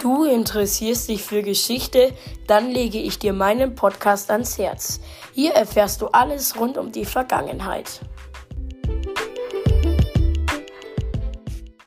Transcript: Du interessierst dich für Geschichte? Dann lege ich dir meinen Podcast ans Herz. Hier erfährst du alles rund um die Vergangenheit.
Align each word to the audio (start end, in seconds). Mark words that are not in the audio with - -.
Du 0.00 0.24
interessierst 0.24 1.08
dich 1.08 1.24
für 1.24 1.42
Geschichte? 1.42 2.12
Dann 2.46 2.70
lege 2.70 2.98
ich 2.98 3.18
dir 3.18 3.32
meinen 3.32 3.74
Podcast 3.74 4.30
ans 4.30 4.56
Herz. 4.56 5.00
Hier 5.34 5.54
erfährst 5.54 6.00
du 6.00 6.06
alles 6.06 6.56
rund 6.56 6.78
um 6.78 6.92
die 6.92 7.04
Vergangenheit. 7.04 8.00